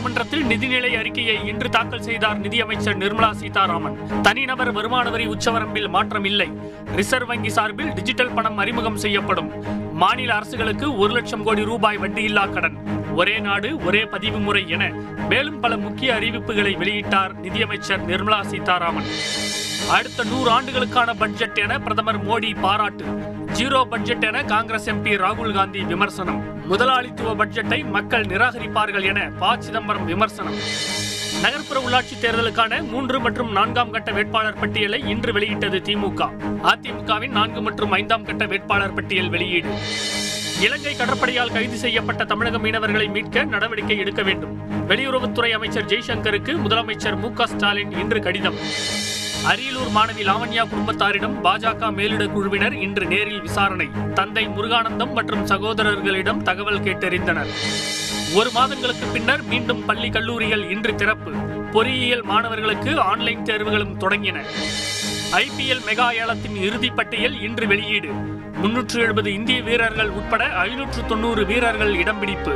[0.00, 3.96] நாடாளுமன்றத்தில் நிதிநிலை அறிக்கையை இன்று தாக்கல் செய்தார் நிதியமைச்சர் நிர்மலா சீதாராமன்.
[4.22, 6.48] தனிநபர் வருமான வரி உச்சவரம்பில் மாற்றம் இல்லை
[6.98, 9.50] ரிசர்வ் வங்கி சார்பில் டிஜிட்டல் பணம் அறிமுகம் செய்யப்படும்.
[9.92, 12.78] மாநில அரசுகளுக்கு ஒரு லட்சம் கோடி ரூபாய் வட்டியில்லா கடன்.
[13.14, 14.92] ஒரே நாடு ஒரே பதிவு முறை என
[15.28, 19.10] மேலும் பல முக்கிய அறிவிப்புகளை வெளியிட்டார் நிதியமைச்சர் நிர்மலா சீதாராமன்.
[19.88, 23.04] அடுத்த நூறு ஆண்டுகளுக்கான பட்ஜெட் என பிரதமர் மோடி பாராட்டு.
[23.52, 26.66] ஜீரோ பட்ஜெட் என காங்கிரஸ் எம்பி ராகுல் காந்தி விமர்சனம்.
[26.66, 29.56] முதலாளித்துவ பட்ஜெட்டை மக்கள் நிராகரிப்பார்கள் என ப.
[29.58, 30.54] சிதம்பரம் விமர்சனம்.
[31.40, 36.30] நகர்ப்புற உள்ளாட்சி தேர்தலுக்கான மூன்று மற்றும் நான்காம் கட்ட வேட்பாளர் பட்டியலை இன்று வெளியிட்டது திமுக.
[36.62, 39.68] அதிமுகவின் நான்கு மற்றும் ஐந்தாம் கட்ட வேட்பாளர் பட்டியல் வெளியீடு.
[40.60, 44.58] இலங்கை கடற்படையால் கைது செய்யப்பட்ட தமிழக மீனவர்களை மீட்க நடவடிக்கை எடுக்க வேண்டும்.
[44.88, 47.46] வெளியுறவுத்துறை அமைச்சர் ஜெய்சங்கருக்கு முதலமைச்சர் மு.
[47.46, 48.54] ஸ்டாலின் இன்று கடிதம்.
[49.48, 53.88] அரியலூர் மாணவி லாவண்யா குடும்பத்தாரிடம் பாஜக மேலிட குழுவினர் இன்று நேரில் விசாரணை.
[54.14, 57.46] தந்தை முருகானந்தம் மற்றும் சகோதரர்களிடம் தகவல் கேட்டறிந்தனர்.
[58.34, 61.30] ஒரு மாதங்களுக்கு பின்னர் மீண்டும் பள்ளி கல்லூரிகள் இன்று திறப்பு.
[61.72, 64.40] பொறியியல் மாணவர்களுக்கு ஆன்லைன் தேர்வுகளும் தொடங்கின.
[65.32, 68.08] ஐபிஎல் மெகா ஏலத்தின் இறுதிப் பட்டியல் இன்று வெளியீடு.
[68.54, 72.48] முன்னூற்று எழுபது இந்திய வீரர்கள் உட்பட ஐநூற்று தொண்ணூறு வீரர்கள் இடம்பிடிப்பு